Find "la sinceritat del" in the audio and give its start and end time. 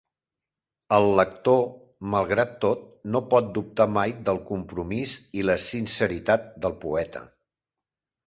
5.49-6.75